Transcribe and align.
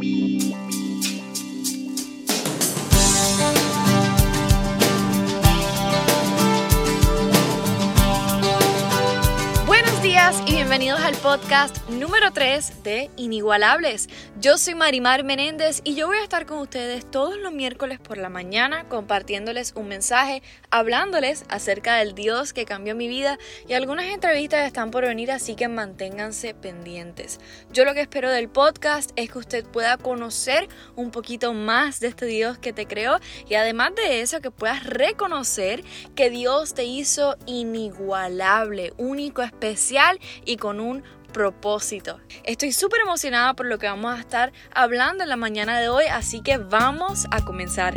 Beep, 0.00 0.54
beep. 0.68 0.85
Al 11.06 11.14
podcast 11.18 11.88
número 11.88 12.32
3 12.32 12.82
de 12.82 13.12
Inigualables. 13.16 14.08
Yo 14.40 14.58
soy 14.58 14.74
Marimar 14.74 15.22
Menéndez 15.22 15.80
y 15.84 15.94
yo 15.94 16.08
voy 16.08 16.16
a 16.16 16.22
estar 16.24 16.46
con 16.46 16.58
ustedes 16.58 17.08
todos 17.08 17.38
los 17.38 17.52
miércoles 17.52 18.00
por 18.00 18.18
la 18.18 18.28
mañana 18.28 18.88
compartiéndoles 18.88 19.72
un 19.76 19.86
mensaje, 19.86 20.42
hablándoles 20.68 21.44
acerca 21.48 21.94
del 21.98 22.16
Dios 22.16 22.52
que 22.52 22.64
cambió 22.64 22.96
mi 22.96 23.06
vida 23.06 23.38
y 23.68 23.74
algunas 23.74 24.06
entrevistas 24.06 24.66
están 24.66 24.90
por 24.90 25.04
venir 25.04 25.30
así 25.30 25.54
que 25.54 25.68
manténganse 25.68 26.54
pendientes. 26.54 27.38
Yo 27.72 27.84
lo 27.84 27.94
que 27.94 28.00
espero 28.00 28.28
del 28.32 28.48
podcast 28.48 29.12
es 29.14 29.30
que 29.30 29.38
usted 29.38 29.64
pueda 29.64 29.98
conocer 29.98 30.68
un 30.96 31.12
poquito 31.12 31.52
más 31.52 32.00
de 32.00 32.08
este 32.08 32.26
Dios 32.26 32.58
que 32.58 32.72
te 32.72 32.88
creó 32.88 33.20
y 33.48 33.54
además 33.54 33.94
de 33.94 34.22
eso 34.22 34.40
que 34.40 34.50
puedas 34.50 34.82
reconocer 34.82 35.84
que 36.16 36.30
Dios 36.30 36.74
te 36.74 36.82
hizo 36.82 37.36
inigualable, 37.46 38.92
único, 38.96 39.42
especial 39.42 40.18
y 40.44 40.56
con 40.56 40.80
un 40.80 40.95
propósito. 41.36 42.18
Estoy 42.44 42.72
súper 42.72 43.02
emocionada 43.02 43.52
por 43.52 43.66
lo 43.66 43.78
que 43.78 43.86
vamos 43.86 44.16
a 44.16 44.18
estar 44.18 44.54
hablando 44.72 45.22
en 45.22 45.28
la 45.28 45.36
mañana 45.36 45.78
de 45.78 45.90
hoy, 45.90 46.04
así 46.10 46.40
que 46.40 46.56
vamos 46.56 47.26
a 47.30 47.44
comenzar. 47.44 47.92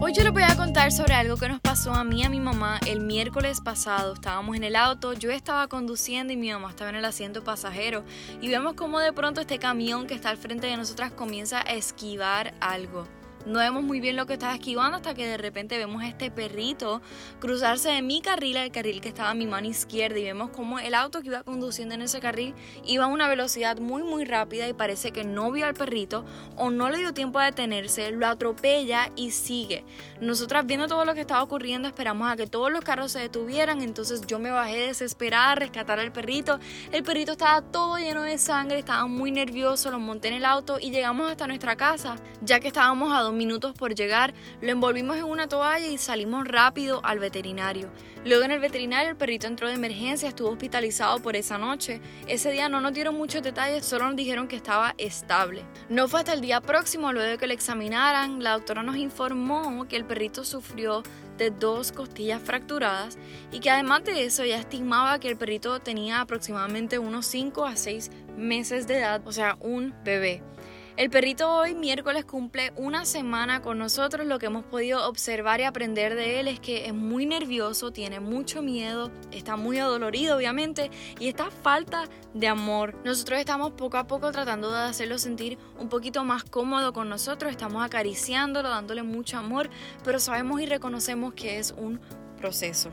Hoy 0.00 0.12
yo 0.12 0.22
les 0.22 0.32
voy 0.32 0.44
a 0.44 0.54
contar 0.54 0.92
sobre 0.92 1.14
algo 1.14 1.36
que 1.36 1.48
nos 1.48 1.60
pasó 1.60 1.92
a 1.94 2.04
mí 2.04 2.20
y 2.20 2.24
a 2.24 2.28
mi 2.28 2.38
mamá 2.38 2.78
el 2.86 3.00
miércoles 3.00 3.60
pasado. 3.60 4.14
Estábamos 4.14 4.54
en 4.54 4.62
el 4.62 4.76
auto, 4.76 5.12
yo 5.12 5.32
estaba 5.32 5.66
conduciendo 5.66 6.32
y 6.32 6.36
mi 6.36 6.52
mamá 6.52 6.70
estaba 6.70 6.90
en 6.90 6.96
el 6.96 7.04
asiento 7.04 7.42
pasajero 7.42 8.04
y 8.40 8.48
vemos 8.48 8.74
como 8.74 9.00
de 9.00 9.12
pronto 9.12 9.40
este 9.40 9.58
camión 9.58 10.06
que 10.06 10.14
está 10.14 10.30
al 10.30 10.36
frente 10.36 10.68
de 10.68 10.76
nosotras 10.76 11.10
comienza 11.10 11.58
a 11.58 11.74
esquivar 11.74 12.54
algo. 12.60 13.08
No 13.46 13.60
vemos 13.60 13.84
muy 13.84 14.00
bien 14.00 14.16
lo 14.16 14.26
que 14.26 14.32
estaba 14.32 14.54
esquivando 14.54 14.96
hasta 14.96 15.14
que 15.14 15.24
de 15.24 15.36
repente 15.36 15.78
vemos 15.78 16.02
este 16.02 16.32
perrito 16.32 17.00
cruzarse 17.38 17.90
de 17.90 18.02
mi 18.02 18.20
carril 18.20 18.56
al 18.56 18.72
carril 18.72 19.00
que 19.00 19.08
estaba 19.08 19.30
a 19.30 19.34
mi 19.34 19.46
mano 19.46 19.68
izquierda 19.68 20.18
y 20.18 20.24
vemos 20.24 20.50
como 20.50 20.80
el 20.80 20.94
auto 20.94 21.20
que 21.20 21.28
iba 21.28 21.44
conduciendo 21.44 21.94
en 21.94 22.02
ese 22.02 22.18
carril 22.18 22.56
iba 22.84 23.04
a 23.04 23.06
una 23.06 23.28
velocidad 23.28 23.78
muy 23.78 24.02
muy 24.02 24.24
rápida 24.24 24.66
y 24.66 24.72
parece 24.72 25.12
que 25.12 25.22
no 25.22 25.52
vio 25.52 25.66
al 25.66 25.74
perrito 25.74 26.24
o 26.56 26.70
no 26.70 26.90
le 26.90 26.98
dio 26.98 27.14
tiempo 27.14 27.38
a 27.38 27.44
detenerse, 27.44 28.10
lo 28.10 28.26
atropella 28.26 29.12
y 29.14 29.30
sigue. 29.30 29.84
Nosotras 30.20 30.66
viendo 30.66 30.88
todo 30.88 31.04
lo 31.04 31.14
que 31.14 31.20
estaba 31.20 31.44
ocurriendo 31.44 31.86
esperamos 31.86 32.28
a 32.28 32.34
que 32.34 32.48
todos 32.48 32.72
los 32.72 32.82
carros 32.82 33.12
se 33.12 33.20
detuvieran, 33.20 33.80
entonces 33.80 34.22
yo 34.26 34.40
me 34.40 34.50
bajé 34.50 34.88
desesperada 34.88 35.52
a 35.52 35.54
rescatar 35.54 36.00
al 36.00 36.10
perrito. 36.10 36.58
El 36.90 37.04
perrito 37.04 37.30
estaba 37.30 37.62
todo 37.62 37.96
lleno 37.96 38.22
de 38.22 38.38
sangre, 38.38 38.80
estaba 38.80 39.06
muy 39.06 39.30
nervioso, 39.30 39.92
lo 39.92 40.00
monté 40.00 40.28
en 40.28 40.34
el 40.34 40.44
auto 40.44 40.78
y 40.80 40.90
llegamos 40.90 41.30
hasta 41.30 41.46
nuestra 41.46 41.76
casa, 41.76 42.16
ya 42.42 42.58
que 42.58 42.66
estábamos 42.66 43.12
a 43.12 43.20
minutos 43.36 43.74
por 43.74 43.94
llegar, 43.94 44.34
lo 44.60 44.70
envolvimos 44.70 45.16
en 45.16 45.24
una 45.24 45.48
toalla 45.48 45.86
y 45.86 45.98
salimos 45.98 46.46
rápido 46.46 47.00
al 47.04 47.18
veterinario. 47.18 47.90
Luego 48.24 48.44
en 48.44 48.50
el 48.50 48.58
veterinario 48.58 49.10
el 49.10 49.16
perrito 49.16 49.46
entró 49.46 49.68
de 49.68 49.74
emergencia, 49.74 50.28
estuvo 50.28 50.50
hospitalizado 50.50 51.20
por 51.20 51.36
esa 51.36 51.58
noche. 51.58 52.00
Ese 52.26 52.50
día 52.50 52.68
no 52.68 52.80
nos 52.80 52.92
dieron 52.92 53.14
muchos 53.14 53.42
detalles, 53.42 53.84
solo 53.84 54.06
nos 54.06 54.16
dijeron 54.16 54.48
que 54.48 54.56
estaba 54.56 54.94
estable. 54.98 55.64
No 55.88 56.08
fue 56.08 56.20
hasta 56.20 56.32
el 56.32 56.40
día 56.40 56.60
próximo, 56.60 57.12
luego 57.12 57.30
de 57.30 57.38
que 57.38 57.46
lo 57.46 57.52
examinaran, 57.52 58.42
la 58.42 58.52
doctora 58.52 58.82
nos 58.82 58.96
informó 58.96 59.86
que 59.88 59.96
el 59.96 60.04
perrito 60.04 60.44
sufrió 60.44 61.02
de 61.38 61.50
dos 61.50 61.92
costillas 61.92 62.40
fracturadas 62.42 63.18
y 63.52 63.60
que 63.60 63.70
además 63.70 64.04
de 64.04 64.24
eso 64.24 64.44
ya 64.44 64.58
estimaba 64.58 65.18
que 65.18 65.28
el 65.28 65.36
perrito 65.36 65.80
tenía 65.80 66.20
aproximadamente 66.20 66.98
unos 66.98 67.26
5 67.26 67.64
a 67.64 67.76
6 67.76 68.10
meses 68.36 68.86
de 68.86 68.98
edad, 68.98 69.22
o 69.26 69.32
sea, 69.32 69.56
un 69.60 69.94
bebé. 70.04 70.42
El 70.96 71.10
perrito 71.10 71.52
hoy 71.52 71.74
miércoles 71.74 72.24
cumple 72.24 72.72
una 72.74 73.04
semana 73.04 73.60
con 73.60 73.76
nosotros. 73.76 74.26
Lo 74.26 74.38
que 74.38 74.46
hemos 74.46 74.64
podido 74.64 75.06
observar 75.06 75.60
y 75.60 75.64
aprender 75.64 76.14
de 76.14 76.40
él 76.40 76.48
es 76.48 76.58
que 76.58 76.86
es 76.86 76.94
muy 76.94 77.26
nervioso, 77.26 77.92
tiene 77.92 78.18
mucho 78.18 78.62
miedo, 78.62 79.10
está 79.30 79.56
muy 79.56 79.78
adolorido 79.78 80.38
obviamente 80.38 80.90
y 81.20 81.28
está 81.28 81.50
falta 81.50 82.08
de 82.32 82.48
amor. 82.48 82.94
Nosotros 83.04 83.38
estamos 83.38 83.72
poco 83.72 83.98
a 83.98 84.06
poco 84.06 84.32
tratando 84.32 84.72
de 84.72 84.78
hacerlo 84.78 85.18
sentir 85.18 85.58
un 85.78 85.90
poquito 85.90 86.24
más 86.24 86.44
cómodo 86.44 86.94
con 86.94 87.10
nosotros, 87.10 87.50
estamos 87.50 87.84
acariciándolo, 87.84 88.70
dándole 88.70 89.02
mucho 89.02 89.36
amor, 89.36 89.68
pero 90.02 90.18
sabemos 90.18 90.62
y 90.62 90.66
reconocemos 90.66 91.34
que 91.34 91.58
es 91.58 91.74
un 91.76 92.00
proceso. 92.38 92.90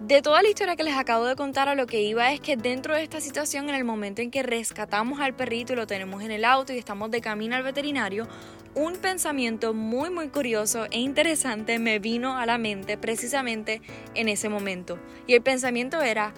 De 0.00 0.20
toda 0.20 0.42
la 0.42 0.50
historia 0.50 0.76
que 0.76 0.84
les 0.84 0.94
acabo 0.94 1.24
de 1.24 1.36
contar, 1.36 1.70
a 1.70 1.74
lo 1.74 1.86
que 1.86 2.02
iba 2.02 2.30
es 2.30 2.38
que 2.38 2.58
dentro 2.58 2.94
de 2.94 3.02
esta 3.02 3.18
situación, 3.18 3.70
en 3.70 3.74
el 3.74 3.84
momento 3.84 4.20
en 4.20 4.30
que 4.30 4.42
rescatamos 4.42 5.20
al 5.20 5.34
perrito 5.34 5.72
y 5.72 5.76
lo 5.76 5.86
tenemos 5.86 6.22
en 6.22 6.30
el 6.30 6.44
auto 6.44 6.74
y 6.74 6.78
estamos 6.78 7.10
de 7.10 7.22
camino 7.22 7.56
al 7.56 7.62
veterinario, 7.62 8.28
un 8.74 8.96
pensamiento 8.96 9.72
muy 9.72 10.10
muy 10.10 10.28
curioso 10.28 10.84
e 10.90 10.98
interesante 10.98 11.78
me 11.78 11.98
vino 11.98 12.36
a 12.36 12.44
la 12.44 12.58
mente 12.58 12.98
precisamente 12.98 13.80
en 14.14 14.28
ese 14.28 14.50
momento. 14.50 14.98
Y 15.26 15.32
el 15.32 15.40
pensamiento 15.40 16.02
era, 16.02 16.34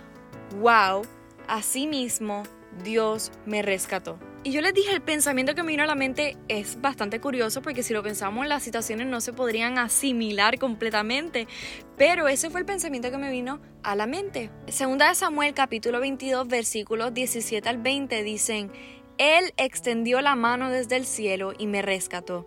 wow, 0.61 1.03
así 1.49 1.89
mismo 1.89 2.45
Dios 2.85 3.33
me 3.45 3.63
rescató. 3.63 4.21
Y 4.45 4.53
yo 4.53 4.61
les 4.61 4.73
dije, 4.73 4.93
el 4.93 5.03
pensamiento 5.03 5.57
que 5.57 5.65
me 5.65 5.73
vino 5.73 5.83
a 5.83 5.87
la 5.87 5.97
mente 5.97 6.37
es 6.47 6.81
bastante 6.81 7.21
curioso 7.21 7.61
porque 7.61 7.83
si 7.83 7.93
lo 7.93 8.05
pensamos, 8.05 8.47
las 8.47 8.63
situaciones 8.63 9.09
no 9.09 9.21
se 9.21 9.33
podrían 9.33 9.79
asimilar 9.79 10.61
completamente. 10.61 11.49
Pero 11.97 12.29
ese 12.29 12.49
fue 12.49 12.61
el 12.61 12.67
pensamiento 12.67 13.11
que 13.11 13.19
me 13.19 13.33
vino 13.33 13.61
a 13.83 13.97
la 13.97 14.07
mente. 14.07 14.51
Segunda 14.69 15.09
de 15.09 15.17
Samuel 15.17 15.55
capítulo 15.55 15.99
22 15.99 16.47
versículos 16.47 17.13
17 17.13 17.69
al 17.69 17.79
20 17.79 18.23
dicen, 18.23 18.71
Él 19.19 19.53
extendió 19.57 20.21
la 20.21 20.37
mano 20.37 20.71
desde 20.71 20.97
el 20.97 21.05
cielo 21.05 21.53
y 21.59 21.67
me 21.67 21.83
rescató. 21.83 22.47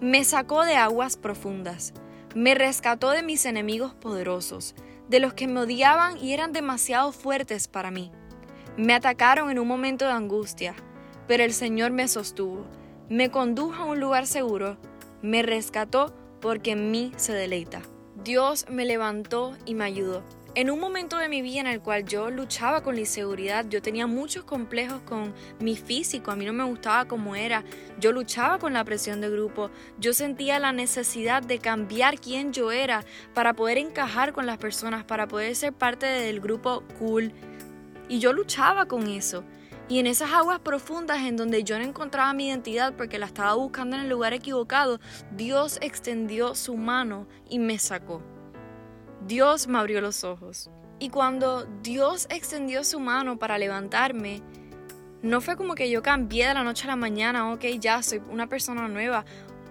Me 0.00 0.24
sacó 0.24 0.64
de 0.64 0.74
aguas 0.74 1.16
profundas. 1.16 1.94
Me 2.34 2.56
rescató 2.56 3.10
de 3.10 3.22
mis 3.22 3.46
enemigos 3.46 3.94
poderosos, 3.94 4.74
de 5.08 5.20
los 5.20 5.34
que 5.34 5.46
me 5.46 5.60
odiaban 5.60 6.18
y 6.18 6.32
eran 6.32 6.52
demasiado 6.52 7.12
fuertes 7.12 7.68
para 7.68 7.92
mí. 7.92 8.10
Me 8.76 8.94
atacaron 8.94 9.50
en 9.50 9.60
un 9.60 9.68
momento 9.68 10.06
de 10.06 10.12
angustia 10.12 10.74
pero 11.30 11.44
el 11.44 11.52
Señor 11.52 11.92
me 11.92 12.08
sostuvo, 12.08 12.66
me 13.08 13.30
condujo 13.30 13.84
a 13.84 13.86
un 13.86 14.00
lugar 14.00 14.26
seguro, 14.26 14.78
me 15.22 15.44
rescató 15.44 16.12
porque 16.40 16.72
en 16.72 16.90
mí 16.90 17.12
se 17.14 17.32
deleita. 17.32 17.82
Dios 18.24 18.66
me 18.68 18.84
levantó 18.84 19.56
y 19.64 19.76
me 19.76 19.84
ayudó. 19.84 20.24
En 20.56 20.72
un 20.72 20.80
momento 20.80 21.18
de 21.18 21.28
mi 21.28 21.40
vida 21.40 21.60
en 21.60 21.68
el 21.68 21.82
cual 21.82 22.04
yo 22.04 22.30
luchaba 22.32 22.82
con 22.82 22.96
la 22.96 23.02
inseguridad, 23.02 23.64
yo 23.68 23.80
tenía 23.80 24.08
muchos 24.08 24.42
complejos 24.42 25.02
con 25.02 25.32
mi 25.60 25.76
físico, 25.76 26.32
a 26.32 26.34
mí 26.34 26.44
no 26.44 26.52
me 26.52 26.64
gustaba 26.64 27.04
como 27.04 27.36
era, 27.36 27.62
yo 28.00 28.10
luchaba 28.10 28.58
con 28.58 28.72
la 28.72 28.82
presión 28.82 29.20
de 29.20 29.30
grupo, 29.30 29.70
yo 30.00 30.12
sentía 30.12 30.58
la 30.58 30.72
necesidad 30.72 31.44
de 31.44 31.60
cambiar 31.60 32.18
quién 32.18 32.52
yo 32.52 32.72
era 32.72 33.04
para 33.34 33.52
poder 33.54 33.78
encajar 33.78 34.32
con 34.32 34.46
las 34.46 34.58
personas, 34.58 35.04
para 35.04 35.28
poder 35.28 35.54
ser 35.54 35.74
parte 35.74 36.06
del 36.06 36.40
grupo 36.40 36.82
cool. 36.98 37.32
Y 38.08 38.18
yo 38.18 38.32
luchaba 38.32 38.86
con 38.86 39.06
eso. 39.06 39.44
Y 39.90 39.98
en 39.98 40.06
esas 40.06 40.30
aguas 40.30 40.60
profundas 40.60 41.18
en 41.18 41.36
donde 41.36 41.64
yo 41.64 41.76
no 41.76 41.84
encontraba 41.84 42.32
mi 42.32 42.46
identidad 42.46 42.94
porque 42.96 43.18
la 43.18 43.26
estaba 43.26 43.54
buscando 43.54 43.96
en 43.96 44.02
el 44.02 44.08
lugar 44.08 44.32
equivocado, 44.32 45.00
Dios 45.32 45.78
extendió 45.82 46.54
su 46.54 46.76
mano 46.76 47.26
y 47.48 47.58
me 47.58 47.76
sacó. 47.80 48.22
Dios 49.26 49.66
me 49.66 49.78
abrió 49.78 50.00
los 50.00 50.22
ojos. 50.22 50.70
Y 51.00 51.08
cuando 51.10 51.64
Dios 51.82 52.28
extendió 52.30 52.84
su 52.84 53.00
mano 53.00 53.40
para 53.40 53.58
levantarme, 53.58 54.42
no 55.22 55.40
fue 55.40 55.56
como 55.56 55.74
que 55.74 55.90
yo 55.90 56.02
cambié 56.02 56.46
de 56.46 56.54
la 56.54 56.62
noche 56.62 56.84
a 56.84 56.90
la 56.90 56.96
mañana, 56.96 57.52
ok, 57.52 57.64
ya 57.80 58.00
soy 58.04 58.22
una 58.30 58.46
persona 58.46 58.86
nueva. 58.86 59.24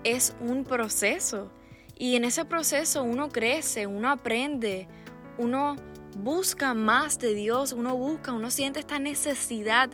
Es 0.04 0.36
un 0.42 0.66
proceso. 0.66 1.50
Y 1.98 2.18
en 2.18 2.26
ese 2.26 2.44
proceso 2.44 3.04
uno 3.04 3.30
crece, 3.30 3.88
uno 3.88 4.10
aprende, 4.10 4.90
uno 5.38 5.78
busca 6.18 6.74
más 6.74 7.20
de 7.20 7.34
Dios, 7.34 7.74
uno 7.74 7.96
busca, 7.96 8.34
uno 8.34 8.52
siente 8.52 8.80
esta 8.80 9.00
necesidad 9.00 9.90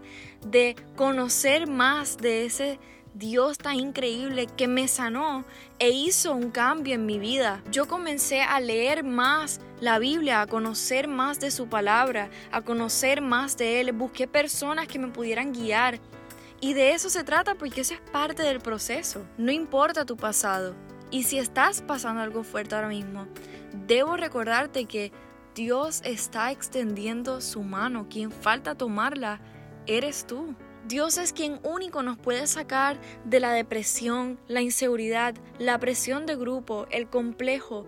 de 0.45 0.75
conocer 0.95 1.67
más 1.67 2.17
de 2.17 2.45
ese 2.45 2.79
Dios 3.15 3.57
tan 3.57 3.75
increíble 3.75 4.47
que 4.57 4.67
me 4.67 4.89
sanó 4.89 5.45
e 5.79 5.89
hizo 5.89 6.33
un 6.33 6.51
cambio 6.51 6.95
en 6.95 7.05
mi 7.05 7.17
vida. 7.17 7.63
Yo 7.71 7.87
comencé 7.87 8.41
a 8.41 8.59
leer 8.59 9.05
más 9.05 9.61
la 9.79 9.99
Biblia, 9.99 10.41
a 10.41 10.47
conocer 10.47 11.07
más 11.07 11.39
de 11.39 11.49
su 11.49 11.69
palabra, 11.69 12.29
a 12.51 12.61
conocer 12.61 13.21
más 13.21 13.55
de 13.55 13.79
Él. 13.79 13.93
Busqué 13.93 14.27
personas 14.27 14.89
que 14.89 14.99
me 14.99 15.07
pudieran 15.07 15.53
guiar. 15.53 15.99
Y 16.59 16.73
de 16.73 16.91
eso 16.91 17.09
se 17.09 17.23
trata 17.23 17.55
porque 17.55 17.81
eso 17.81 17.93
es 17.93 18.01
parte 18.11 18.43
del 18.43 18.59
proceso. 18.59 19.25
No 19.37 19.51
importa 19.51 20.05
tu 20.05 20.17
pasado. 20.17 20.75
Y 21.09 21.23
si 21.23 21.37
estás 21.37 21.81
pasando 21.81 22.21
algo 22.21 22.43
fuerte 22.43 22.75
ahora 22.75 22.89
mismo, 22.89 23.27
debo 23.87 24.17
recordarte 24.17 24.85
que 24.85 25.13
Dios 25.55 26.01
está 26.03 26.51
extendiendo 26.51 27.39
su 27.39 27.63
mano. 27.63 28.07
Quien 28.09 28.29
falta 28.29 28.75
tomarla 28.75 29.39
eres 29.87 30.27
tú. 30.27 30.53
Dios 30.85 31.17
es 31.17 31.31
quien 31.31 31.61
único 31.63 32.03
nos 32.03 32.17
puede 32.17 32.45
sacar 32.45 32.99
de 33.23 33.39
la 33.39 33.53
depresión, 33.53 34.37
la 34.47 34.61
inseguridad, 34.61 35.33
la 35.57 35.79
presión 35.79 36.25
de 36.25 36.35
grupo, 36.35 36.87
el 36.91 37.07
complejo, 37.07 37.85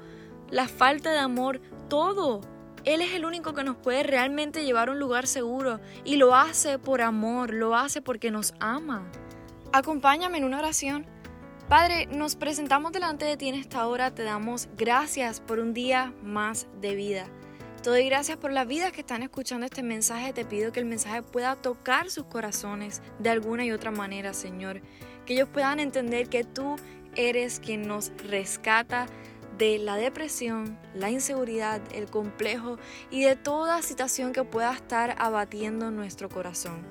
la 0.50 0.69
falta 0.69 1.12
de 1.12 1.19
amor, 1.19 1.60
todo. 1.90 2.40
Él 2.86 3.02
es 3.02 3.14
el 3.14 3.25
único 3.25 3.54
que 3.54 3.66
nos 3.66 3.75
puede 3.75 4.02
realmente 4.02 4.63
llevar 4.63 4.88
a 4.88 4.94
un 4.94 5.00
lugar 5.00 5.28
seguro 5.28 5.81
y 6.06 6.16
lo 6.16 6.36
hace 6.36 6.80
por 6.80 7.02
amor, 7.02 7.54
lo 7.54 7.75
hace 7.75 8.02
porque 8.02 8.31
nos 8.31 8.54
ama. 8.62 9.12
Acompáñame 9.74 10.38
en 10.38 10.46
una 10.46 10.60
oración. 10.60 11.06
Padre, 11.68 12.06
nos 12.06 12.38
presentamos 12.38 12.94
delante 12.94 13.25
de 13.25 13.36
ti 13.36 13.50
en 13.50 13.56
esta 13.56 13.86
hora, 13.88 14.16
te 14.16 14.24
damos 14.24 14.70
gracias 14.78 15.42
por 15.42 15.60
un 15.60 15.74
día 15.74 16.13
más 16.24 16.68
de 16.80 16.96
vida. 16.96 17.28
Te 17.81 17.91
doy 17.91 18.06
gracias 18.06 18.38
por 18.38 18.51
las 18.51 18.68
vidas 18.68 18.91
que 18.91 19.01
están 19.01 19.24
escuchando 19.24 19.65
este 19.65 19.83
mensaje. 19.83 20.33
Te 20.33 20.45
pido 20.45 20.71
que 20.71 20.79
el 20.79 20.85
mensaje 20.85 21.21
pueda 21.21 21.56
tocar 21.56 22.09
sus 22.09 22.25
corazones 22.25 23.01
de 23.19 23.29
alguna 23.29 23.63
y 23.65 23.71
otra 23.71 23.91
manera, 23.91 24.33
Señor. 24.33 24.81
Que 25.25 25.33
ellos 25.33 25.47
puedan 25.47 25.79
entender 25.79 26.27
que 26.27 26.44
tú 26.44 26.75
eres 27.15 27.59
quien 27.59 27.88
nos 27.88 28.12
rescata 28.27 29.06
de 29.57 29.77
la 29.77 29.95
depresión, 29.95 30.77
la 30.94 31.09
inseguridad, 31.09 31.81
el 31.94 32.07
complejo 32.07 32.77
y 33.09 33.24
de 33.24 33.35
toda 33.35 33.81
situación 33.81 34.33
que 34.33 34.44
pueda 34.44 34.74
estar 34.74 35.15
abatiendo 35.19 35.91
nuestro 35.91 36.29
corazón. 36.29 36.85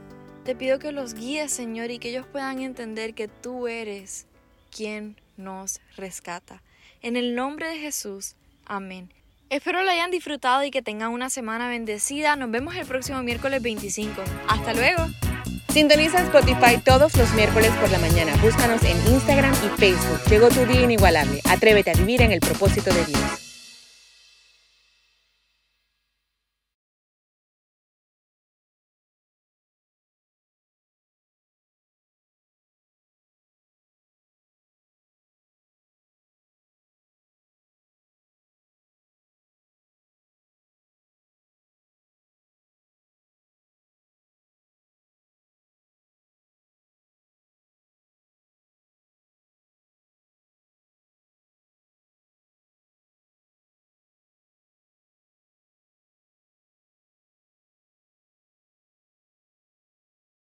Te 0.44 0.54
pido 0.54 0.78
que 0.78 0.92
los 0.92 1.14
guíes, 1.14 1.52
Señor, 1.52 1.90
y 1.90 1.98
que 1.98 2.10
ellos 2.10 2.26
puedan 2.26 2.60
entender 2.60 3.14
que 3.14 3.28
tú 3.28 3.66
eres 3.66 4.26
quien 4.70 5.16
nos 5.36 5.80
rescata. 5.96 6.62
En 7.02 7.16
el 7.16 7.34
nombre 7.34 7.68
de 7.68 7.78
Jesús, 7.78 8.36
amén. 8.64 9.15
Espero 9.48 9.84
lo 9.84 9.90
hayan 9.90 10.10
disfrutado 10.10 10.64
y 10.64 10.72
que 10.72 10.82
tengan 10.82 11.12
una 11.12 11.30
semana 11.30 11.68
bendecida. 11.68 12.34
Nos 12.34 12.50
vemos 12.50 12.74
el 12.74 12.84
próximo 12.84 13.22
miércoles 13.22 13.62
25. 13.62 14.22
Hasta 14.48 14.74
luego. 14.74 15.06
Sintoniza 15.68 16.20
Spotify 16.22 16.78
todos 16.84 17.16
los 17.16 17.32
miércoles 17.34 17.70
por 17.80 17.88
la 17.90 17.98
mañana. 17.98 18.34
Búscanos 18.42 18.82
en 18.82 18.96
Instagram 19.12 19.52
y 19.52 19.78
Facebook. 19.78 20.20
Llegó 20.28 20.48
tu 20.48 20.66
día 20.66 20.80
inigualable. 20.80 21.40
Atrévete 21.44 21.92
a 21.92 21.94
vivir 21.94 22.22
en 22.22 22.32
el 22.32 22.40
propósito 22.40 22.92
de 22.92 23.04
Dios. 23.04 23.45